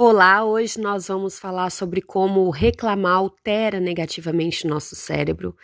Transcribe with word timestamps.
Olá, 0.00 0.44
hoje 0.44 0.80
nós 0.80 1.08
vamos 1.08 1.40
falar 1.40 1.70
sobre 1.70 2.00
como 2.00 2.50
reclamar 2.50 3.16
altera 3.16 3.80
negativamente 3.80 4.64
o 4.64 4.70
nosso 4.70 4.94
cérebro. 4.94 5.56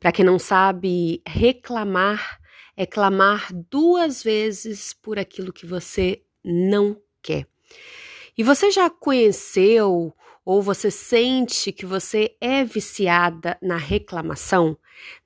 Para 0.00 0.10
quem 0.10 0.24
não 0.24 0.38
sabe, 0.38 1.20
reclamar 1.26 2.40
é 2.74 2.86
clamar 2.86 3.52
duas 3.52 4.22
vezes 4.22 4.94
por 4.94 5.18
aquilo 5.18 5.52
que 5.52 5.66
você 5.66 6.22
não 6.42 6.96
quer. 7.20 7.46
E 8.34 8.42
você 8.42 8.70
já 8.70 8.88
conheceu 8.88 10.16
ou 10.42 10.62
você 10.62 10.90
sente 10.90 11.70
que 11.70 11.84
você 11.84 12.34
é 12.40 12.64
viciada 12.64 13.58
na 13.60 13.76
reclamação, 13.76 14.74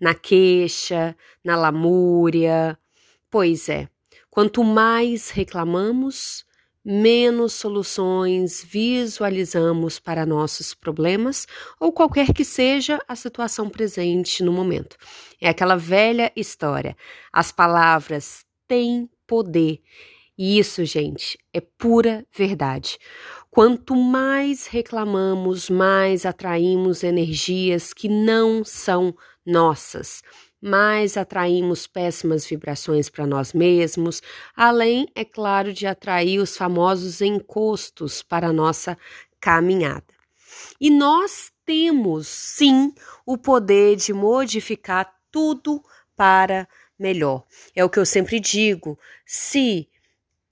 na 0.00 0.12
queixa, 0.12 1.16
na 1.44 1.54
lamúria? 1.54 2.76
Pois 3.30 3.68
é, 3.68 3.88
quanto 4.28 4.64
mais 4.64 5.30
reclamamos, 5.30 6.44
menos 6.88 7.52
soluções 7.54 8.64
visualizamos 8.64 9.98
para 9.98 10.24
nossos 10.24 10.72
problemas 10.72 11.44
ou 11.80 11.90
qualquer 11.92 12.32
que 12.32 12.44
seja 12.44 13.02
a 13.08 13.16
situação 13.16 13.68
presente 13.68 14.44
no 14.44 14.52
momento. 14.52 14.96
É 15.40 15.48
aquela 15.48 15.74
velha 15.74 16.30
história. 16.36 16.96
As 17.32 17.50
palavras 17.50 18.44
têm 18.68 19.10
poder. 19.26 19.80
E 20.38 20.60
isso, 20.60 20.84
gente, 20.84 21.36
é 21.52 21.60
pura 21.60 22.24
verdade. 22.32 22.98
Quanto 23.50 23.96
mais 23.96 24.68
reclamamos, 24.68 25.68
mais 25.68 26.24
atraímos 26.24 27.02
energias 27.02 27.92
que 27.92 28.08
não 28.08 28.62
são 28.62 29.12
nossas 29.44 30.22
mais 30.66 31.16
atraímos 31.16 31.86
péssimas 31.86 32.44
vibrações 32.44 33.08
para 33.08 33.24
nós 33.24 33.52
mesmos, 33.52 34.20
além, 34.56 35.06
é 35.14 35.24
claro, 35.24 35.72
de 35.72 35.86
atrair 35.86 36.40
os 36.40 36.56
famosos 36.56 37.20
encostos 37.20 38.20
para 38.20 38.48
a 38.48 38.52
nossa 38.52 38.98
caminhada. 39.40 40.04
E 40.80 40.90
nós 40.90 41.52
temos, 41.64 42.26
sim, 42.26 42.92
o 43.24 43.38
poder 43.38 43.94
de 43.94 44.12
modificar 44.12 45.14
tudo 45.30 45.80
para 46.16 46.68
melhor. 46.98 47.44
É 47.74 47.84
o 47.84 47.90
que 47.90 48.00
eu 48.00 48.06
sempre 48.06 48.40
digo: 48.40 48.98
se 49.24 49.88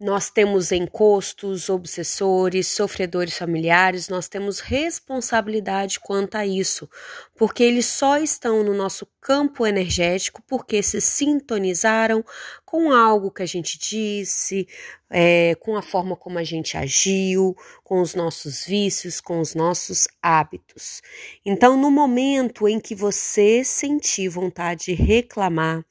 nós 0.01 0.29
temos 0.29 0.73
encostos, 0.73 1.69
obsessores, 1.69 2.67
sofredores 2.67 3.39
familiares, 3.39 4.09
nós 4.09 4.29
temos 4.29 4.59
responsabilidade 4.59 6.01
quanto 6.01 6.35
a 6.35 6.45
isso, 6.45 6.91
porque 7.37 7.63
eles 7.63 7.87
só 7.87 8.19
estão 8.19 8.65
no 8.65 8.75
nosso 8.75 9.07
campo 9.21 9.65
energético 9.65 10.43
porque 10.49 10.83
se 10.83 11.01
sintonizaram 11.01 12.25
com 12.65 12.93
algo 12.93 13.31
que 13.31 13.43
a 13.43 13.47
gente 13.47 13.79
disse, 13.79 14.67
é, 15.09 15.55
com 15.61 15.77
a 15.77 15.83
forma 15.83 16.17
como 16.17 16.39
a 16.39 16.45
gente 16.45 16.77
agiu, 16.77 17.57
com 17.85 18.01
os 18.01 18.17
nossos 18.17 18.65
vícios, 18.67 19.21
com 19.21 19.39
os 19.39 19.55
nossos 19.55 20.09
hábitos. 20.21 21.01
Então, 21.47 21.77
no 21.77 21.91
momento 21.91 22.67
em 22.67 22.81
que 22.81 22.97
você 22.97 23.63
sentir 23.63 24.29
vontade 24.29 24.87
de 24.87 24.95
reclamar, 24.95 25.85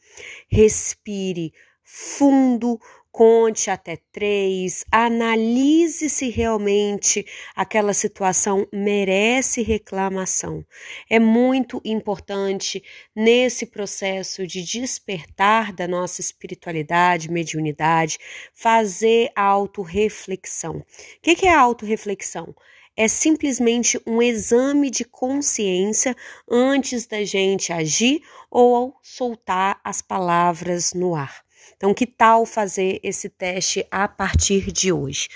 respire 0.49 1.53
fundo 1.83 2.79
conte 3.13 3.69
até 3.69 3.99
três, 4.11 4.83
analise 4.91 6.09
se 6.09 6.29
realmente 6.31 7.23
aquela 7.55 7.93
situação 7.93 8.67
merece 8.73 9.61
reclamação. 9.61 10.65
É 11.07 11.19
muito 11.19 11.79
importante 11.85 12.83
nesse 13.15 13.67
processo 13.67 14.47
de 14.47 14.63
despertar 14.63 15.71
da 15.71 15.87
nossa 15.87 16.21
espiritualidade, 16.21 17.31
mediunidade, 17.31 18.17
fazer 18.51 19.29
a 19.35 19.43
autorreflexão. 19.43 20.77
O 20.77 20.85
que 21.21 21.45
é 21.45 21.53
a 21.53 21.61
autorreflexão? 21.61 22.55
É 22.95 23.07
simplesmente 23.07 23.99
um 24.05 24.21
exame 24.21 24.89
de 24.89 25.03
consciência 25.03 26.15
antes 26.49 27.07
da 27.07 27.23
gente 27.23 27.73
agir 27.73 28.21
ou 28.49 28.95
soltar 29.01 29.79
as 29.83 30.01
palavras 30.01 30.93
no 30.93 31.15
ar. 31.15 31.43
Então, 31.75 31.93
que 31.93 32.05
tal 32.05 32.45
fazer 32.45 32.99
esse 33.03 33.27
teste 33.27 33.85
a 33.91 34.07
partir 34.07 34.71
de 34.71 34.91
hoje? 34.91 35.27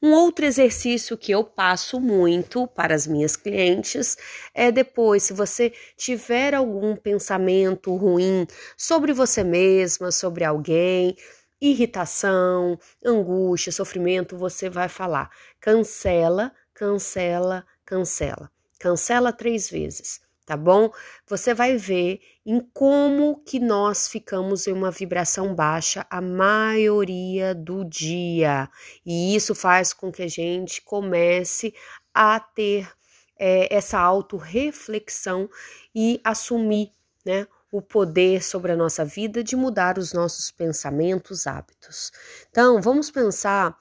Um 0.00 0.12
outro 0.12 0.44
exercício 0.44 1.16
que 1.18 1.32
eu 1.32 1.42
passo 1.42 2.00
muito 2.00 2.66
para 2.68 2.94
as 2.94 3.06
minhas 3.06 3.34
clientes 3.36 4.16
é 4.54 4.70
depois, 4.70 5.24
se 5.24 5.32
você 5.32 5.72
tiver 5.96 6.54
algum 6.54 6.94
pensamento 6.94 7.94
ruim 7.96 8.46
sobre 8.76 9.12
você 9.12 9.42
mesma, 9.42 10.12
sobre 10.12 10.44
alguém, 10.44 11.16
irritação, 11.60 12.78
angústia, 13.04 13.72
sofrimento, 13.72 14.36
você 14.36 14.68
vai 14.70 14.88
falar: 14.88 15.30
cancela, 15.60 16.52
cancela, 16.76 17.66
cancela. 17.84 18.50
Cancela 18.78 19.32
três 19.32 19.68
vezes 19.68 20.20
tá 20.46 20.56
bom? 20.56 20.90
Você 21.26 21.52
vai 21.52 21.76
ver 21.76 22.20
em 22.46 22.60
como 22.72 23.42
que 23.44 23.58
nós 23.58 24.06
ficamos 24.06 24.68
em 24.68 24.72
uma 24.72 24.92
vibração 24.92 25.52
baixa 25.52 26.06
a 26.08 26.20
maioria 26.20 27.52
do 27.52 27.84
dia. 27.84 28.70
E 29.04 29.34
isso 29.34 29.56
faz 29.56 29.92
com 29.92 30.12
que 30.12 30.22
a 30.22 30.28
gente 30.28 30.80
comece 30.82 31.74
a 32.14 32.38
ter 32.38 32.88
é, 33.36 33.74
essa 33.74 33.98
autorreflexão 33.98 35.50
e 35.92 36.20
assumir, 36.22 36.92
né? 37.24 37.48
O 37.72 37.82
poder 37.82 38.42
sobre 38.44 38.70
a 38.70 38.76
nossa 38.76 39.04
vida 39.04 39.42
de 39.42 39.56
mudar 39.56 39.98
os 39.98 40.12
nossos 40.12 40.52
pensamentos, 40.52 41.48
hábitos. 41.48 42.12
Então, 42.48 42.80
vamos 42.80 43.10
pensar 43.10 43.76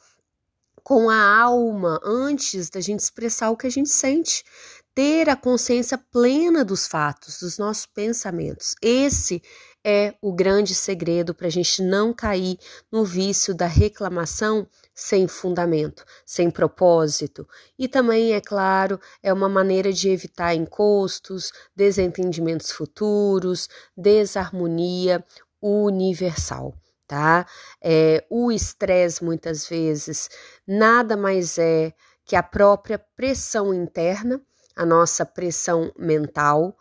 com 0.85 1.09
a 1.09 1.39
alma 1.41 1.99
antes 2.03 2.69
da 2.69 2.79
gente 2.79 2.99
expressar 2.99 3.49
o 3.49 3.57
que 3.57 3.65
a 3.65 3.71
gente 3.71 3.89
sente 3.89 4.45
ter 4.93 5.27
a 5.27 5.35
consciência 5.35 5.97
plena 5.97 6.63
dos 6.63 6.85
fatos, 6.85 7.39
dos 7.39 7.57
nossos 7.57 7.87
pensamentos. 7.87 8.75
Esse 8.83 9.41
é 9.83 10.13
o 10.21 10.31
grande 10.31 10.75
segredo 10.75 11.33
para 11.33 11.47
a 11.47 11.49
gente 11.49 11.81
não 11.81 12.13
cair 12.13 12.59
no 12.91 13.03
vício 13.03 13.55
da 13.55 13.65
reclamação 13.65 14.67
sem 14.93 15.27
fundamento, 15.27 16.05
sem 16.23 16.51
propósito. 16.51 17.47
E 17.79 17.87
também, 17.87 18.33
é 18.33 18.39
claro, 18.39 18.99
é 19.23 19.33
uma 19.33 19.49
maneira 19.49 19.91
de 19.91 20.09
evitar 20.09 20.53
encostos, 20.53 21.51
desentendimentos 21.75 22.71
futuros, 22.71 23.67
desarmonia 23.97 25.25
universal. 25.59 26.75
Tá? 27.07 27.45
É, 27.81 28.25
o 28.29 28.51
estresse, 28.51 29.23
muitas 29.23 29.67
vezes, 29.67 30.29
nada 30.67 31.15
mais 31.15 31.57
é 31.59 31.93
que 32.25 32.35
a 32.35 32.41
própria 32.41 32.97
pressão 32.97 33.73
interna 33.73 34.41
a 34.75 34.85
nossa 34.85 35.25
pressão 35.25 35.91
mental. 35.97 36.77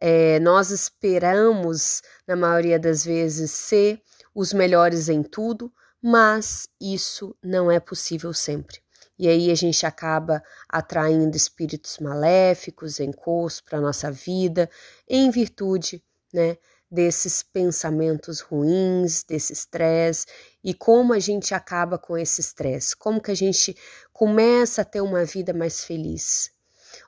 É, 0.00 0.40
nós 0.40 0.70
esperamos, 0.70 2.02
na 2.26 2.36
maioria 2.36 2.78
das 2.78 3.04
vezes, 3.04 3.50
ser 3.50 4.02
os 4.34 4.52
melhores 4.52 5.08
em 5.08 5.22
tudo, 5.22 5.72
mas 6.02 6.68
isso 6.80 7.34
não 7.42 7.70
é 7.70 7.80
possível 7.80 8.34
sempre. 8.34 8.78
E 9.18 9.28
aí 9.28 9.50
a 9.50 9.54
gente 9.54 9.86
acaba 9.86 10.42
atraindo 10.68 11.34
espíritos 11.34 11.98
maléficos, 11.98 13.00
encostos 13.00 13.62
para 13.62 13.78
a 13.78 13.80
nossa 13.80 14.10
vida, 14.10 14.68
em 15.08 15.30
virtude 15.30 16.04
né, 16.34 16.58
desses 16.90 17.42
pensamentos 17.42 18.40
ruins, 18.40 19.22
desse 19.24 19.52
estresse, 19.52 20.26
e 20.62 20.72
como 20.74 21.12
a 21.12 21.18
gente 21.18 21.54
acaba 21.54 21.98
com 21.98 22.16
esse 22.16 22.40
estresse, 22.40 22.96
como 22.96 23.20
que 23.20 23.30
a 23.30 23.36
gente 23.36 23.76
começa 24.12 24.82
a 24.82 24.84
ter 24.84 25.00
uma 25.00 25.24
vida 25.24 25.52
mais 25.52 25.84
feliz, 25.84 26.50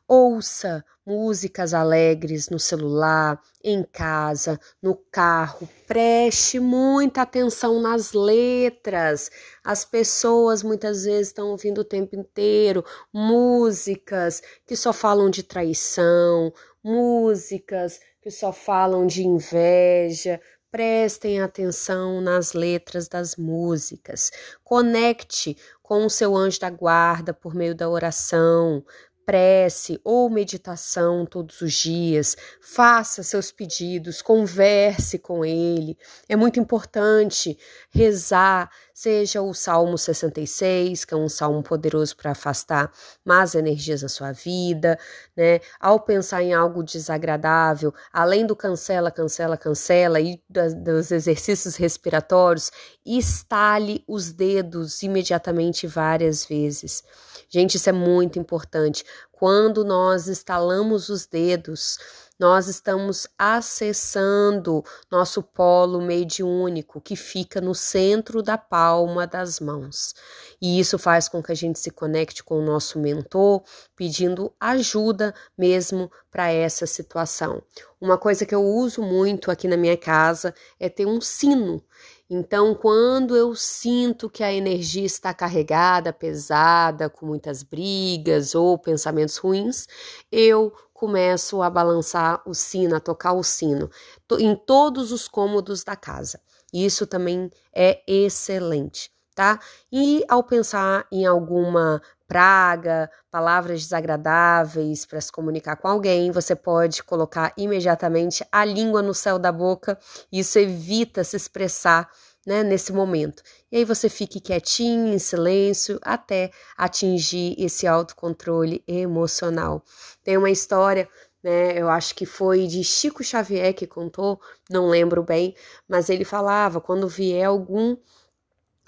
Ouça 0.06 0.84
músicas 1.04 1.72
alegres 1.72 2.48
no 2.48 2.58
celular, 2.58 3.40
em 3.62 3.82
casa, 3.82 4.58
no 4.82 4.94
carro. 4.94 5.68
Preste 5.86 6.58
muita 6.58 7.22
atenção 7.22 7.80
nas 7.80 8.12
letras. 8.12 9.30
As 9.64 9.84
pessoas 9.84 10.62
muitas 10.62 11.04
vezes 11.04 11.28
estão 11.28 11.48
ouvindo 11.48 11.82
o 11.82 11.84
tempo 11.84 12.16
inteiro 12.16 12.84
músicas 13.12 14.42
que 14.66 14.76
só 14.76 14.92
falam 14.92 15.30
de 15.30 15.42
traição, 15.42 16.52
músicas 16.88 18.00
que 18.22 18.30
só 18.30 18.52
falam 18.52 19.06
de 19.06 19.26
inveja. 19.26 20.40
Prestem 20.70 21.40
atenção 21.40 22.20
nas 22.20 22.52
letras 22.52 23.08
das 23.08 23.36
músicas. 23.36 24.30
Conecte 24.62 25.56
com 25.82 26.04
o 26.04 26.10
seu 26.10 26.36
anjo 26.36 26.60
da 26.60 26.68
guarda 26.68 27.32
por 27.32 27.54
meio 27.54 27.74
da 27.74 27.88
oração 27.88 28.84
prece 29.28 30.00
ou 30.02 30.30
meditação 30.30 31.26
todos 31.26 31.60
os 31.60 31.74
dias, 31.74 32.34
faça 32.62 33.22
seus 33.22 33.52
pedidos, 33.52 34.22
converse 34.22 35.18
com 35.18 35.44
ele. 35.44 35.98
É 36.26 36.34
muito 36.34 36.58
importante 36.58 37.58
rezar 37.90 38.70
seja 39.00 39.40
o 39.40 39.54
Salmo 39.54 39.96
66, 39.96 41.04
que 41.04 41.14
é 41.14 41.16
um 41.16 41.28
salmo 41.28 41.62
poderoso 41.62 42.16
para 42.16 42.32
afastar 42.32 42.92
más 43.24 43.54
energias 43.54 44.00
da 44.00 44.08
sua 44.08 44.32
vida, 44.32 44.98
né? 45.36 45.60
Ao 45.78 46.00
pensar 46.00 46.42
em 46.42 46.52
algo 46.52 46.82
desagradável, 46.82 47.94
além 48.12 48.44
do 48.44 48.56
cancela, 48.56 49.08
cancela, 49.12 49.56
cancela 49.56 50.18
e 50.18 50.42
dos 50.48 51.12
exercícios 51.12 51.76
respiratórios, 51.76 52.72
estale 53.06 54.02
os 54.08 54.32
dedos 54.32 55.00
imediatamente 55.04 55.86
várias 55.86 56.44
vezes. 56.44 57.04
Gente, 57.48 57.76
isso 57.76 57.88
é 57.88 57.92
muito 57.92 58.36
importante. 58.36 59.04
Quando 59.30 59.84
nós 59.84 60.26
estalamos 60.26 61.08
os 61.08 61.24
dedos, 61.24 62.00
nós 62.38 62.68
estamos 62.68 63.26
acessando 63.36 64.84
nosso 65.10 65.42
polo 65.42 66.00
mediúnico 66.00 67.00
que 67.00 67.16
fica 67.16 67.60
no 67.60 67.74
centro 67.74 68.42
da 68.42 68.56
palma 68.56 69.26
das 69.26 69.58
mãos. 69.58 70.14
E 70.60 70.78
isso 70.78 70.98
faz 70.98 71.28
com 71.28 71.42
que 71.42 71.50
a 71.50 71.54
gente 71.54 71.78
se 71.78 71.90
conecte 71.90 72.44
com 72.44 72.58
o 72.58 72.64
nosso 72.64 72.98
mentor, 72.98 73.62
pedindo 73.96 74.54
ajuda 74.60 75.34
mesmo 75.56 76.10
para 76.30 76.50
essa 76.52 76.86
situação. 76.86 77.62
Uma 78.00 78.16
coisa 78.16 78.46
que 78.46 78.54
eu 78.54 78.62
uso 78.62 79.02
muito 79.02 79.50
aqui 79.50 79.66
na 79.66 79.76
minha 79.76 79.96
casa 79.96 80.54
é 80.78 80.88
ter 80.88 81.06
um 81.06 81.20
sino. 81.20 81.82
Então, 82.30 82.74
quando 82.74 83.34
eu 83.34 83.54
sinto 83.54 84.28
que 84.28 84.44
a 84.44 84.52
energia 84.52 85.04
está 85.04 85.32
carregada, 85.32 86.12
pesada, 86.12 87.08
com 87.08 87.24
muitas 87.24 87.62
brigas 87.62 88.54
ou 88.54 88.78
pensamentos 88.78 89.38
ruins, 89.38 89.86
eu 90.30 90.70
começo 90.92 91.62
a 91.62 91.70
balançar 91.70 92.42
o 92.44 92.52
sino, 92.52 92.96
a 92.96 93.00
tocar 93.00 93.32
o 93.32 93.42
sino 93.42 93.90
em 94.38 94.54
todos 94.54 95.10
os 95.10 95.26
cômodos 95.26 95.82
da 95.82 95.96
casa. 95.96 96.38
Isso 96.72 97.06
também 97.06 97.50
é 97.74 98.02
excelente, 98.06 99.10
tá? 99.38 99.60
E 99.92 100.24
ao 100.28 100.42
pensar 100.42 101.06
em 101.12 101.24
alguma 101.24 102.02
praga, 102.26 103.08
palavras 103.30 103.82
desagradáveis 103.82 105.06
para 105.06 105.20
se 105.20 105.30
comunicar 105.30 105.76
com 105.76 105.86
alguém, 105.86 106.32
você 106.32 106.56
pode 106.56 107.04
colocar 107.04 107.52
imediatamente 107.56 108.44
a 108.50 108.64
língua 108.64 109.00
no 109.00 109.14
céu 109.14 109.38
da 109.38 109.52
boca. 109.52 109.96
Isso 110.32 110.58
evita 110.58 111.22
se 111.22 111.36
expressar 111.36 112.10
né, 112.44 112.64
nesse 112.64 112.92
momento. 112.92 113.44
E 113.70 113.76
aí 113.76 113.84
você 113.84 114.08
fique 114.08 114.40
quietinho, 114.40 115.14
em 115.14 115.20
silêncio, 115.20 116.00
até 116.02 116.50
atingir 116.76 117.54
esse 117.56 117.86
autocontrole 117.86 118.82
emocional. 118.88 119.84
Tem 120.24 120.36
uma 120.36 120.50
história, 120.50 121.08
né, 121.44 121.80
eu 121.80 121.88
acho 121.88 122.12
que 122.16 122.26
foi 122.26 122.66
de 122.66 122.82
Chico 122.82 123.22
Xavier 123.22 123.72
que 123.72 123.86
contou, 123.86 124.40
não 124.68 124.88
lembro 124.88 125.22
bem, 125.22 125.54
mas 125.88 126.10
ele 126.10 126.24
falava 126.24 126.80
quando 126.80 127.06
vier 127.06 127.46
algum 127.46 127.96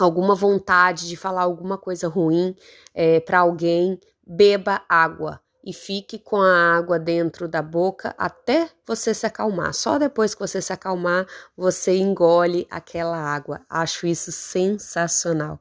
alguma 0.04 0.34
vontade 0.34 1.08
de 1.08 1.16
falar 1.16 1.42
alguma 1.42 1.78
coisa 1.78 2.08
ruim 2.08 2.54
é, 2.94 3.20
para 3.20 3.40
alguém, 3.40 3.98
beba 4.26 4.82
água 4.88 5.40
e 5.64 5.72
fique 5.72 6.18
com 6.18 6.40
a 6.40 6.76
água 6.76 6.98
dentro 6.98 7.46
da 7.46 7.60
boca 7.60 8.14
até 8.16 8.70
você 8.86 9.12
se 9.12 9.26
acalmar. 9.26 9.74
Só 9.74 9.98
depois 9.98 10.34
que 10.34 10.40
você 10.40 10.60
se 10.60 10.72
acalmar, 10.72 11.26
você 11.56 11.96
engole 11.96 12.66
aquela 12.70 13.16
água. 13.16 13.60
Acho 13.68 14.06
isso 14.06 14.32
sensacional. 14.32 15.60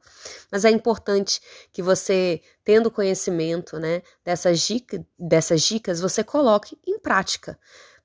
Mas 0.50 0.64
é 0.64 0.70
importante 0.70 1.40
que 1.72 1.82
você, 1.82 2.40
tendo 2.64 2.90
conhecimento, 2.90 3.78
né, 3.78 4.02
dessas, 4.24 4.60
dica, 4.60 5.04
dessas 5.18 5.62
dicas, 5.62 6.00
você 6.00 6.24
coloque 6.24 6.78
em 6.86 6.98
prática. 6.98 7.58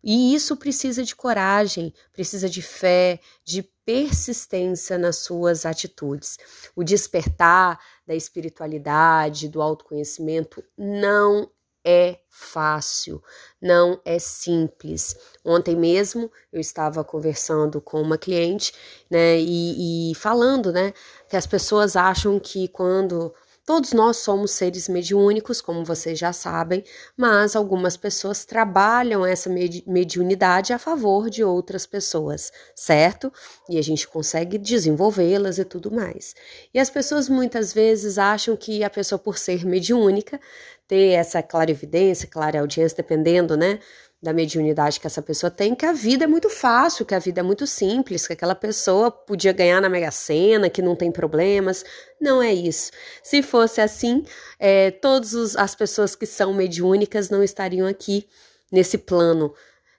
E 0.04 0.36
isso 0.36 0.56
precisa 0.58 1.02
de 1.04 1.16
coragem, 1.16 1.94
precisa 2.14 2.48
de 2.48 2.62
fé, 2.62 3.20
de 3.44 3.68
persistência 3.86 4.98
nas 4.98 5.18
suas 5.18 5.66
atitudes. 5.66 6.38
O 6.76 6.84
despertar 6.84 7.80
da 8.06 8.16
espiritualidade, 8.16 9.48
do 9.48 9.62
autoconhecimento, 9.62 10.64
não 10.78 11.50
é 11.86 12.18
fácil, 12.28 13.22
não 13.62 14.02
é 14.04 14.18
simples. 14.18 15.16
Ontem 15.46 15.76
mesmo 15.76 16.32
eu 16.52 16.60
estava 16.60 17.04
conversando 17.04 17.80
com 17.80 18.02
uma 18.02 18.18
cliente, 18.18 18.74
né, 19.10 19.38
e, 19.40 20.12
e 20.12 20.16
falando, 20.16 20.74
né, 20.74 20.92
que 21.30 21.38
as 21.38 21.46
pessoas 21.46 21.96
acham 21.96 22.40
que 22.40 22.68
quando 22.70 23.32
Todos 23.66 23.94
nós 23.94 24.18
somos 24.18 24.52
seres 24.52 24.88
mediúnicos, 24.88 25.60
como 25.60 25.84
vocês 25.84 26.20
já 26.20 26.32
sabem, 26.32 26.84
mas 27.18 27.56
algumas 27.56 27.98
pessoas 27.98 28.46
trabalham 28.46 29.26
essa 29.26 29.50
mediunidade 29.88 30.72
a 30.72 30.78
favor 30.78 31.32
de 31.32 31.44
outras 31.44 31.88
pessoas, 31.88 32.52
certo? 32.76 33.34
E 33.68 33.80
a 33.80 33.82
gente 33.82 34.08
consegue 34.08 34.60
desenvolvê-las 34.60 35.58
e 35.58 35.66
tudo 35.66 35.92
mais. 35.92 36.36
E 36.72 36.80
as 36.80 36.92
pessoas 36.92 37.28
muitas 37.28 37.74
vezes 37.74 38.20
acham 38.20 38.56
que 38.56 38.84
a 38.84 38.90
pessoa, 38.90 39.18
por 39.18 39.36
ser 39.36 39.66
mediúnica, 39.66 40.40
ter 40.88 41.14
essa 41.14 41.42
clarividência, 41.42 42.28
clara 42.28 42.60
audiência, 42.60 42.98
dependendo, 42.98 43.58
né? 43.58 43.80
Da 44.26 44.34
mediunidade 44.34 45.00
que 45.00 45.06
essa 45.06 45.22
pessoa 45.22 45.52
tem, 45.52 45.76
que 45.76 45.86
a 45.86 45.94
vida 45.94 46.24
é 46.24 46.28
muito 46.28 46.50
fácil, 46.50 47.06
que 47.06 47.14
a 47.14 47.20
vida 47.20 47.42
é 47.42 47.44
muito 47.44 47.68
simples, 47.68 48.26
que 48.26 48.34
aquela 48.34 48.56
pessoa 48.56 49.12
podia 49.12 49.54
ganhar 49.54 49.80
na 49.80 49.88
Mega 49.88 50.10
Sena, 50.10 50.68
que 50.68 50.82
não 50.82 50.96
tem 50.96 51.12
problemas. 51.12 51.86
Não 52.20 52.42
é 52.42 52.52
isso. 52.52 52.92
Se 53.22 53.44
fosse 53.44 53.80
assim, 53.82 54.26
é, 54.58 54.90
todas 54.90 55.56
as 55.56 55.76
pessoas 55.76 56.16
que 56.16 56.26
são 56.26 56.56
mediúnicas 56.56 57.30
não 57.30 57.44
estariam 57.44 57.88
aqui 57.88 58.28
nesse 58.72 58.98
plano, 58.98 59.54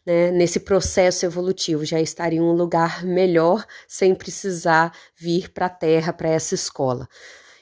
né, 0.04 0.32
nesse 0.32 0.58
processo 0.58 1.24
evolutivo, 1.24 1.84
já 1.84 2.00
estariam 2.00 2.46
em 2.46 2.48
um 2.48 2.52
lugar 2.52 3.04
melhor 3.04 3.64
sem 3.86 4.12
precisar 4.12 4.92
vir 5.16 5.52
para 5.52 5.66
a 5.66 5.70
Terra, 5.70 6.12
para 6.12 6.28
essa 6.28 6.56
escola. 6.56 7.08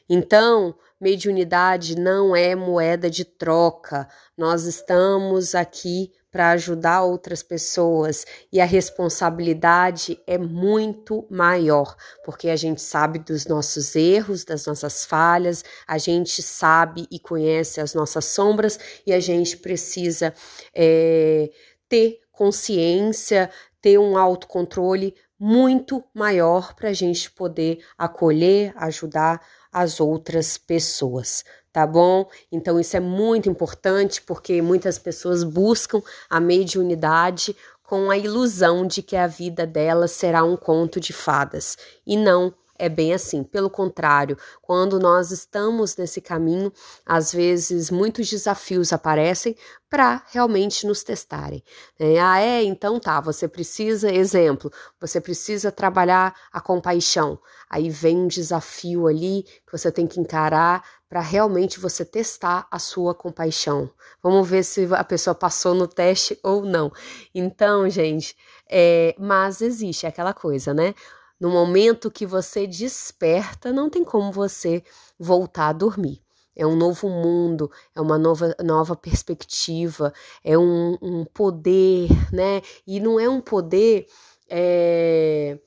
Então, 0.08 0.74
mediunidade 0.98 1.94
não 1.94 2.34
é 2.34 2.54
moeda 2.54 3.10
de 3.10 3.26
troca. 3.26 4.08
Nós 4.34 4.64
estamos 4.64 5.54
aqui 5.54 6.10
para 6.34 6.50
ajudar 6.50 7.04
outras 7.04 7.44
pessoas 7.44 8.26
e 8.52 8.60
a 8.60 8.64
responsabilidade 8.64 10.20
é 10.26 10.36
muito 10.36 11.24
maior, 11.30 11.94
porque 12.24 12.48
a 12.48 12.56
gente 12.56 12.82
sabe 12.82 13.20
dos 13.20 13.46
nossos 13.46 13.94
erros, 13.94 14.44
das 14.44 14.66
nossas 14.66 15.04
falhas, 15.04 15.62
a 15.86 15.96
gente 15.96 16.42
sabe 16.42 17.06
e 17.08 17.20
conhece 17.20 17.80
as 17.80 17.94
nossas 17.94 18.24
sombras 18.24 18.80
e 19.06 19.12
a 19.12 19.20
gente 19.20 19.56
precisa 19.58 20.34
é, 20.74 21.52
ter 21.88 22.18
consciência, 22.32 23.48
ter 23.80 23.96
um 23.96 24.18
autocontrole 24.18 25.14
muito 25.38 26.02
maior 26.12 26.74
para 26.74 26.88
a 26.88 26.92
gente 26.92 27.30
poder 27.30 27.78
acolher, 27.96 28.72
ajudar 28.74 29.40
as 29.70 30.00
outras 30.00 30.58
pessoas 30.58 31.44
tá 31.74 31.84
bom? 31.84 32.30
Então 32.52 32.78
isso 32.78 32.96
é 32.96 33.00
muito 33.00 33.50
importante 33.50 34.22
porque 34.22 34.62
muitas 34.62 34.96
pessoas 34.96 35.42
buscam 35.42 36.00
a 36.30 36.38
mediunidade 36.38 37.54
com 37.82 38.12
a 38.12 38.16
ilusão 38.16 38.86
de 38.86 39.02
que 39.02 39.16
a 39.16 39.26
vida 39.26 39.66
delas 39.66 40.12
será 40.12 40.44
um 40.44 40.56
conto 40.56 41.00
de 41.00 41.12
fadas 41.12 41.76
e 42.06 42.16
não 42.16 42.54
é 42.78 42.88
bem 42.88 43.12
assim. 43.12 43.42
Pelo 43.42 43.70
contrário, 43.70 44.36
quando 44.60 44.98
nós 44.98 45.30
estamos 45.30 45.96
nesse 45.96 46.20
caminho, 46.20 46.72
às 47.04 47.32
vezes 47.32 47.90
muitos 47.90 48.28
desafios 48.28 48.92
aparecem 48.92 49.56
para 49.88 50.24
realmente 50.32 50.86
nos 50.86 51.04
testarem. 51.04 51.62
É, 51.98 52.18
ah, 52.18 52.40
é? 52.40 52.64
Então 52.64 52.98
tá, 52.98 53.20
você 53.20 53.46
precisa, 53.46 54.12
exemplo, 54.12 54.70
você 55.00 55.20
precisa 55.20 55.70
trabalhar 55.70 56.34
a 56.52 56.60
compaixão. 56.60 57.38
Aí 57.70 57.88
vem 57.90 58.16
um 58.18 58.26
desafio 58.26 59.06
ali 59.06 59.44
que 59.44 59.72
você 59.72 59.92
tem 59.92 60.06
que 60.06 60.18
encarar 60.18 60.82
para 61.08 61.20
realmente 61.20 61.78
você 61.78 62.04
testar 62.04 62.66
a 62.72 62.78
sua 62.80 63.14
compaixão. 63.14 63.88
Vamos 64.20 64.48
ver 64.48 64.64
se 64.64 64.88
a 64.92 65.04
pessoa 65.04 65.32
passou 65.32 65.72
no 65.72 65.86
teste 65.86 66.36
ou 66.42 66.64
não. 66.64 66.90
Então, 67.32 67.88
gente, 67.88 68.36
é, 68.68 69.14
mas 69.16 69.60
existe 69.60 70.08
aquela 70.08 70.34
coisa, 70.34 70.74
né? 70.74 70.92
No 71.40 71.50
momento 71.50 72.10
que 72.10 72.26
você 72.26 72.66
desperta, 72.66 73.72
não 73.72 73.90
tem 73.90 74.04
como 74.04 74.32
você 74.32 74.82
voltar 75.18 75.68
a 75.68 75.72
dormir. 75.72 76.22
É 76.56 76.64
um 76.66 76.76
novo 76.76 77.08
mundo, 77.08 77.70
é 77.94 78.00
uma 78.00 78.16
nova, 78.16 78.54
nova 78.62 78.94
perspectiva, 78.94 80.12
é 80.42 80.56
um, 80.56 80.96
um 81.02 81.24
poder, 81.24 82.08
né? 82.32 82.62
E 82.86 83.00
não 83.00 83.18
é 83.18 83.28
um 83.28 83.40
poder. 83.40 84.06
É 84.48 85.58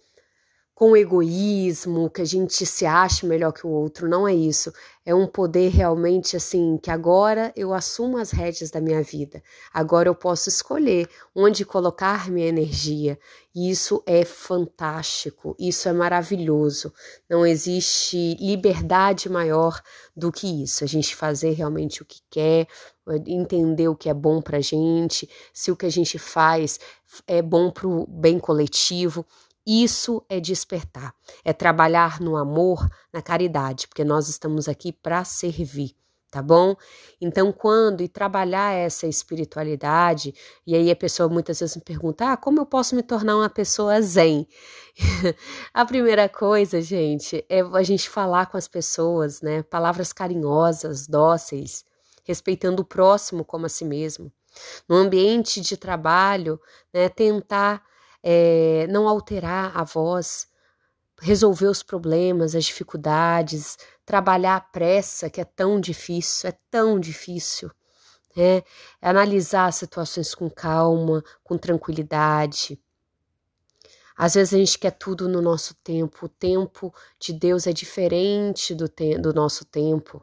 com 0.77 0.96
egoísmo, 0.96 2.07
que 2.07 2.22
a 2.22 2.25
gente 2.25 2.63
se 2.63 2.86
ache 2.86 3.25
melhor 3.25 3.51
que 3.51 3.65
o 3.65 3.69
outro, 3.72 4.07
não 4.07 4.27
é 4.27 4.36
isso. 4.36 4.72
É 5.03 5.15
um 5.15 5.25
poder 5.25 5.69
realmente 5.69 6.38
assim, 6.38 6.77
que 6.77 6.91
agora 6.91 7.51
eu 7.55 7.74
assumo 7.74 8.15
as 8.15 8.29
rédeas 8.29 8.69
da 8.69 8.79
minha 8.79 9.01
vida. 9.01 9.41
Agora 9.74 10.07
eu 10.07 10.13
posso 10.13 10.50
escolher 10.50 11.10
onde 11.34 11.65
colocar 11.65 12.29
minha 12.29 12.46
energia. 12.46 13.17
E 13.55 13.72
isso 13.72 14.03
é 14.05 14.24
fantástico, 14.24 15.55
isso 15.57 15.89
é 15.89 15.93
maravilhoso. 15.93 16.93
Não 17.27 17.43
existe 17.43 18.36
liberdade 18.39 19.27
maior 19.29 19.81
do 20.15 20.31
que 20.31 20.62
isso. 20.62 20.84
A 20.84 20.88
gente 20.88 21.15
fazer 21.15 21.53
realmente 21.53 22.03
o 22.03 22.05
que 22.05 22.19
quer, 22.29 22.67
entender 23.25 23.88
o 23.88 23.96
que 23.96 24.10
é 24.10 24.13
bom 24.13 24.43
pra 24.43 24.62
gente, 24.62 25.27
se 25.51 25.72
o 25.72 25.75
que 25.75 25.88
a 25.88 25.91
gente 25.91 26.19
faz 26.19 26.79
é 27.25 27.41
bom 27.41 27.72
pro 27.72 28.05
bem 28.07 28.38
coletivo 28.38 29.25
Isso 29.68 30.24
é 30.30 30.40
despertar, 30.40 31.14
é 31.44 31.52
trabalhar 31.52 32.22
no 32.22 32.38
amor, 32.38 32.88
na 33.12 33.22
caridade, 33.22 33.86
porque 33.88 34.06
nós 34.06 34.30
estamos 34.30 34.70
aqui 34.70 34.94
para 34.94 35.26
servir 35.26 35.94
tá 36.30 36.42
bom? 36.42 36.76
Então, 37.22 37.52
quando 37.52 38.02
e 38.02 38.08
trabalhar 38.08 38.74
essa 38.74 39.08
espiritualidade, 39.08 40.34
e 40.66 40.76
aí 40.76 40.92
a 40.92 40.96
pessoa 40.96 41.30
muitas 41.30 41.60
vezes 41.60 41.76
me 41.76 41.82
pergunta: 41.82 42.34
ah, 42.34 42.38
como 42.38 42.60
eu 42.60 42.66
posso 42.66 42.96
me 42.96 43.04
tornar 43.04 43.36
uma 43.38 43.50
pessoa 43.50 44.02
zen? 44.02 44.48
a 45.74 45.86
primeira 45.86 46.28
coisa, 46.30 46.82
gente, 46.82 47.44
é 47.50 47.62
a 47.62 47.84
gente 47.84 48.10
falar 48.10 48.48
com 48.48 48.58
as 48.58 48.68
pessoas, 48.68 49.42
né? 49.42 49.64
Palavras 49.64 50.12
carinhosas, 50.14 51.08
dóceis, 51.08 51.86
respeitando 52.24 52.82
o 52.82 52.86
próximo 52.86 53.46
como 53.46 53.66
a 53.66 53.70
si 53.70 53.86
mesmo. 53.86 54.32
No 54.88 54.96
ambiente 54.96 55.62
de 55.62 55.78
trabalho, 55.78 56.60
né, 56.94 57.10
tentar 57.10 57.84
é, 58.29 58.86
não 58.89 59.07
alterar 59.07 59.72
a 59.74 59.86
voz, 59.86 60.50
resolver 61.22 61.67
os 61.67 61.81
problemas, 61.81 62.55
as 62.55 62.65
dificuldades, 62.65 63.77
trabalhar 64.05 64.57
a 64.57 64.60
pressa, 64.60 65.29
que 65.29 65.39
é 65.39 65.46
tão 65.46 65.79
difícil, 65.79 66.50
é 66.50 66.57
tão 66.69 67.00
difícil. 67.00 67.72
Né? 68.36 68.57
É 69.01 69.10
analisar 69.10 69.67
as 69.67 69.75
situações 69.75 70.36
com 70.36 70.50
calma, 70.50 71.24
com 71.41 71.57
tranquilidade. 71.57 72.77
Às 74.13 74.34
vezes 74.34 74.53
a 74.53 74.57
gente 74.57 74.77
quer 74.77 74.91
tudo 74.91 75.29
no 75.29 75.41
nosso 75.41 75.74
tempo. 75.75 76.25
O 76.25 76.29
tempo 76.29 76.93
de 77.17 77.31
Deus 77.31 77.65
é 77.65 77.72
diferente 77.72 78.75
do, 78.75 78.89
te 78.89 79.17
do 79.17 79.34
nosso 79.34 79.63
tempo. 79.63 80.22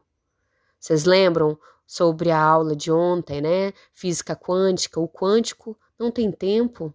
Vocês 0.79 1.07
lembram 1.07 1.59
sobre 1.87 2.31
a 2.31 2.39
aula 2.39 2.77
de 2.77 2.93
ontem, 2.93 3.41
né? 3.41 3.73
Física 3.95 4.37
quântica. 4.37 5.01
O 5.01 5.09
quântico 5.09 5.75
não 5.99 6.11
tem 6.11 6.31
tempo, 6.31 6.95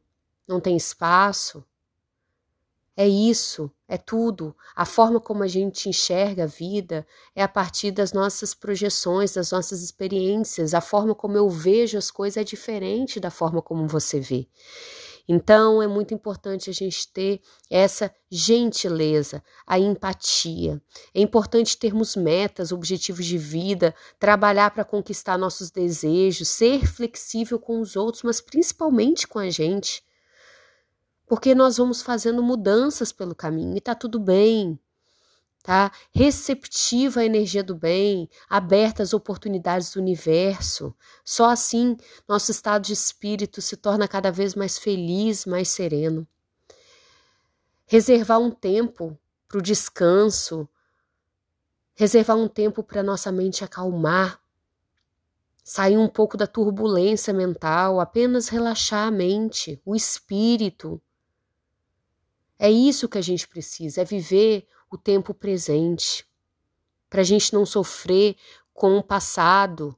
não 0.50 0.60
tem 0.60 0.75
espaço. 0.75 1.63
É 2.98 3.08
isso, 3.08 3.72
é 3.88 3.98
tudo. 3.98 4.53
A 4.75 4.84
forma 4.84 5.22
como 5.22 5.41
a 5.44 5.48
gente 5.48 5.88
enxerga 5.88 6.44
a 6.44 6.48
vida 6.48 7.08
é 7.34 7.41
a 7.41 7.48
partir 7.48 7.91
das 7.91 8.12
nossas 8.12 8.53
projeções, 8.53 9.34
das 9.34 9.51
nossas 9.51 9.82
experiências. 9.82 10.74
A 10.74 10.82
forma 10.82 11.15
como 11.15 11.38
eu 11.38 11.50
vejo 11.50 11.98
as 11.98 12.12
coisas 12.12 12.36
é 12.36 12.44
diferente 12.44 13.20
da 13.20 13.32
forma 13.32 13.62
como 13.62 13.88
você 13.88 14.20
vê. 14.20 14.50
Então, 15.32 15.82
é 15.82 15.88
muito 15.88 16.13
importante 16.13 16.72
a 16.72 16.74
gente 16.74 17.08
ter 17.13 17.39
essa 17.70 18.13
gentileza, 18.32 19.44
a 19.65 19.77
empatia. 19.77 20.82
É 21.13 21.22
importante 21.22 21.77
termos 21.77 22.15
metas, 22.15 22.72
objetivos 22.72 23.27
de 23.27 23.38
vida, 23.38 23.94
trabalhar 24.20 24.72
para 24.72 24.84
conquistar 24.84 25.38
nossos 25.38 25.70
desejos, 25.70 26.48
ser 26.48 26.88
flexível 26.88 27.60
com 27.60 27.79
os 27.79 27.96
outros, 27.96 28.24
mas 28.24 28.41
principalmente 28.41 29.27
com 29.27 29.38
a 29.38 29.51
gente 29.51 30.03
porque 31.29 31.53
nós 31.53 31.77
vamos 31.77 32.01
fazendo 32.01 32.41
mudanças 32.41 33.12
pelo 33.12 33.36
caminho 33.36 33.77
e 33.77 33.79
tá 33.79 33.93
tudo 33.93 34.19
bem, 34.19 34.79
tá? 35.62 35.91
Receptiva 36.12 37.19
à 37.19 37.25
energia 37.25 37.63
do 37.63 37.75
bem, 37.75 38.27
aberta 38.50 39.03
às 39.03 39.13
oportunidades 39.13 39.93
do 39.93 40.00
universo. 40.00 40.91
Só 41.24 41.51
assim 41.51 41.95
nosso 42.27 42.50
estado 42.50 42.81
de 42.81 42.93
espírito 42.93 43.62
se 43.62 43.77
torna 43.77 44.07
cada 44.07 44.31
vez 44.31 44.55
mais 44.55 44.79
feliz, 44.79 45.45
mais 45.45 45.69
sereno. 45.69 46.27
Reservar 47.86 48.39
um 48.39 48.50
tempo 48.50 49.15
para 49.48 49.59
o 49.59 49.62
descanso, 49.62 50.67
reservar 51.93 52.38
um 52.38 52.48
tempo 52.48 52.81
para 52.81 53.03
nossa 53.03 53.31
mente 53.31 53.63
acalmar, 53.63 54.41
sair 55.63 55.95
um 55.95 56.07
pouco 56.07 56.36
da 56.36 56.48
turbulência 56.48 57.31
mental, 57.31 58.00
apenas 58.00 58.48
relaxar 58.48 59.07
a 59.07 59.12
mente, 59.12 59.79
o 59.86 59.95
espírito 59.95 61.00
é 62.59 62.69
isso 62.69 63.07
que 63.07 63.17
a 63.17 63.21
gente 63.21 63.47
precisa, 63.47 64.01
é 64.01 64.05
viver 64.05 64.67
o 64.91 64.97
tempo 64.97 65.33
presente, 65.33 66.27
para 67.09 67.21
a 67.21 67.23
gente 67.23 67.53
não 67.53 67.65
sofrer 67.65 68.35
com 68.73 68.97
o 68.97 69.03
passado 69.03 69.95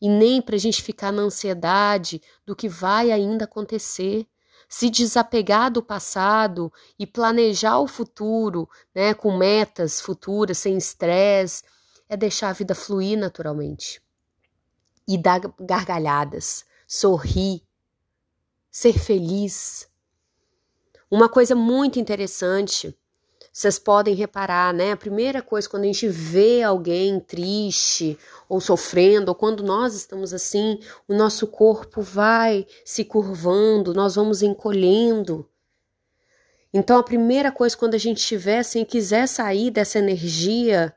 e 0.00 0.08
nem 0.08 0.42
para 0.42 0.54
a 0.54 0.58
gente 0.58 0.82
ficar 0.82 1.10
na 1.10 1.22
ansiedade 1.22 2.20
do 2.44 2.54
que 2.54 2.68
vai 2.68 3.10
ainda 3.10 3.46
acontecer. 3.46 4.26
Se 4.68 4.90
desapegar 4.90 5.70
do 5.70 5.82
passado 5.82 6.70
e 6.98 7.06
planejar 7.06 7.78
o 7.78 7.86
futuro, 7.86 8.68
né, 8.94 9.14
com 9.14 9.36
metas 9.36 10.00
futuras, 10.00 10.58
sem 10.58 10.76
estresse, 10.76 11.62
é 12.08 12.16
deixar 12.16 12.50
a 12.50 12.52
vida 12.52 12.74
fluir 12.74 13.18
naturalmente. 13.18 14.02
E 15.08 15.16
dar 15.16 15.40
gargalhadas, 15.58 16.64
sorrir, 16.86 17.62
ser 18.70 18.98
feliz 18.98 19.88
uma 21.14 21.28
coisa 21.28 21.54
muito 21.54 22.00
interessante, 22.00 22.92
vocês 23.52 23.78
podem 23.78 24.16
reparar, 24.16 24.74
né? 24.74 24.90
A 24.90 24.96
primeira 24.96 25.40
coisa, 25.40 25.68
quando 25.68 25.84
a 25.84 25.86
gente 25.86 26.08
vê 26.08 26.60
alguém 26.60 27.20
triste 27.20 28.18
ou 28.48 28.60
sofrendo, 28.60 29.28
ou 29.28 29.34
quando 29.36 29.62
nós 29.62 29.94
estamos 29.94 30.34
assim, 30.34 30.80
o 31.06 31.14
nosso 31.14 31.46
corpo 31.46 32.02
vai 32.02 32.66
se 32.84 33.04
curvando, 33.04 33.94
nós 33.94 34.16
vamos 34.16 34.42
encolhendo. 34.42 35.48
Então, 36.72 36.98
a 36.98 37.02
primeira 37.04 37.52
coisa, 37.52 37.76
quando 37.76 37.94
a 37.94 37.98
gente 37.98 38.18
estiver 38.18 38.58
assim 38.58 38.84
quiser 38.84 39.28
sair 39.28 39.70
dessa 39.70 40.00
energia, 40.00 40.92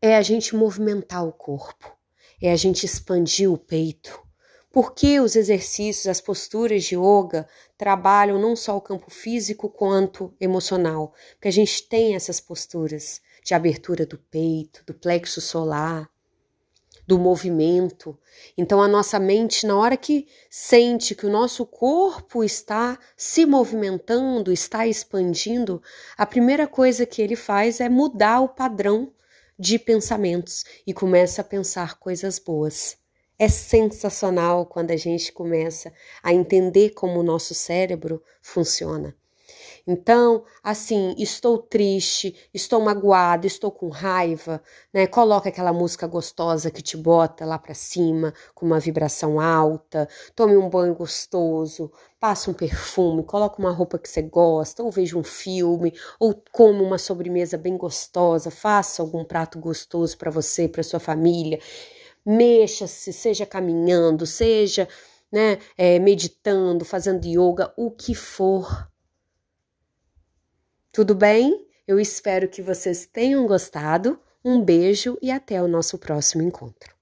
é 0.00 0.16
a 0.16 0.22
gente 0.22 0.56
movimentar 0.56 1.22
o 1.22 1.32
corpo, 1.32 1.94
é 2.40 2.50
a 2.50 2.56
gente 2.56 2.86
expandir 2.86 3.52
o 3.52 3.58
peito, 3.58 4.25
por 4.76 4.92
que 4.92 5.18
os 5.20 5.36
exercícios, 5.36 6.06
as 6.06 6.20
posturas 6.20 6.84
de 6.84 6.96
yoga 6.96 7.48
trabalham 7.78 8.38
não 8.38 8.54
só 8.54 8.76
o 8.76 8.80
campo 8.82 9.10
físico 9.10 9.70
quanto 9.70 10.34
emocional? 10.38 11.14
Porque 11.32 11.48
a 11.48 11.50
gente 11.50 11.84
tem 11.84 12.14
essas 12.14 12.40
posturas 12.40 13.22
de 13.42 13.54
abertura 13.54 14.04
do 14.04 14.18
peito, 14.18 14.84
do 14.84 14.92
plexo 14.92 15.40
solar, 15.40 16.06
do 17.06 17.18
movimento. 17.18 18.18
Então 18.54 18.82
a 18.82 18.86
nossa 18.86 19.18
mente, 19.18 19.66
na 19.66 19.78
hora 19.78 19.96
que 19.96 20.28
sente 20.50 21.14
que 21.14 21.24
o 21.24 21.30
nosso 21.30 21.64
corpo 21.64 22.44
está 22.44 22.98
se 23.16 23.46
movimentando, 23.46 24.52
está 24.52 24.86
expandindo, 24.86 25.82
a 26.18 26.26
primeira 26.26 26.66
coisa 26.66 27.06
que 27.06 27.22
ele 27.22 27.34
faz 27.34 27.80
é 27.80 27.88
mudar 27.88 28.42
o 28.42 28.48
padrão 28.50 29.10
de 29.58 29.78
pensamentos 29.78 30.66
e 30.86 30.92
começa 30.92 31.40
a 31.40 31.44
pensar 31.44 31.98
coisas 31.98 32.38
boas. 32.38 33.05
É 33.38 33.48
sensacional 33.48 34.64
quando 34.64 34.92
a 34.92 34.96
gente 34.96 35.30
começa 35.30 35.92
a 36.22 36.32
entender 36.32 36.90
como 36.90 37.20
o 37.20 37.22
nosso 37.22 37.54
cérebro 37.54 38.22
funciona. 38.40 39.14
Então, 39.86 40.42
assim, 40.64 41.14
estou 41.16 41.58
triste, 41.58 42.34
estou 42.52 42.80
magoada, 42.80 43.46
estou 43.46 43.70
com 43.70 43.88
raiva, 43.88 44.60
né? 44.92 45.06
Coloca 45.06 45.48
aquela 45.48 45.72
música 45.72 46.06
gostosa 46.06 46.70
que 46.70 46.82
te 46.82 46.96
bota 46.96 47.44
lá 47.44 47.58
para 47.58 47.74
cima, 47.74 48.34
com 48.54 48.66
uma 48.66 48.80
vibração 48.80 49.38
alta. 49.38 50.08
Tome 50.34 50.56
um 50.56 50.68
banho 50.68 50.94
gostoso, 50.94 51.92
passa 52.18 52.50
um 52.50 52.54
perfume, 52.54 53.22
coloca 53.22 53.60
uma 53.60 53.70
roupa 53.70 53.98
que 53.98 54.08
você 54.08 54.22
gosta, 54.22 54.82
ou 54.82 54.90
veja 54.90 55.16
um 55.16 55.22
filme, 55.22 55.92
ou 56.18 56.34
come 56.52 56.80
uma 56.82 56.98
sobremesa 56.98 57.56
bem 57.56 57.76
gostosa, 57.76 58.50
faça 58.50 59.02
algum 59.02 59.24
prato 59.24 59.60
gostoso 59.60 60.18
para 60.18 60.30
você, 60.30 60.66
para 60.66 60.82
sua 60.82 60.98
família 60.98 61.60
mexa-se, 62.26 63.12
seja 63.12 63.46
caminhando, 63.46 64.26
seja 64.26 64.88
né, 65.30 65.58
é, 65.78 65.98
meditando, 65.98 66.84
fazendo 66.84 67.26
yoga, 67.26 67.72
o 67.76 67.90
que 67.90 68.14
for. 68.14 68.90
Tudo 70.90 71.14
bem? 71.14 71.66
Eu 71.86 72.00
espero 72.00 72.48
que 72.48 72.62
vocês 72.62 73.06
tenham 73.06 73.46
gostado. 73.46 74.18
Um 74.44 74.62
beijo 74.62 75.18
e 75.20 75.30
até 75.30 75.62
o 75.62 75.68
nosso 75.68 75.98
próximo 75.98 76.42
encontro. 76.42 76.95